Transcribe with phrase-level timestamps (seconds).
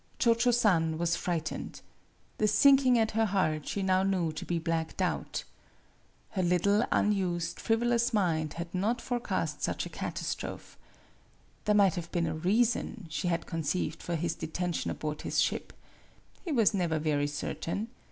[0.17, 1.81] Cho Cho San was frightened.
[2.39, 5.43] The sink ing at her heart she now knew to be black doubt.
[6.31, 10.77] Her little, unused, frivolous mind MADAME BUTTERFLY 75 had not forecast such a catastrophe.
[11.65, 15.39] There might have been a reason, she had con ceived, for his detention aboard his
[15.39, 15.71] ship.
[16.43, 17.89] He was never very certain.